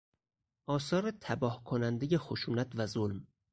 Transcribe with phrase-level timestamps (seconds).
[0.67, 3.27] آثار تباهکنندهی خشونت و ظلم